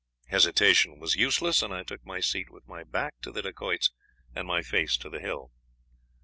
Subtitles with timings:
[0.29, 3.91] Hesitation was useless, and I took my seat with my back to the Dacoits
[4.33, 5.51] and my face to the hill.